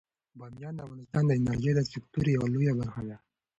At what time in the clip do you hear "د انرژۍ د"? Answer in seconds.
1.25-1.79